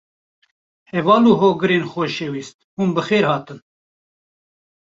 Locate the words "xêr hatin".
3.07-3.59